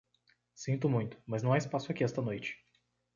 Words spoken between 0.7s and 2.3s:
muito, mas não há espaço aqui esta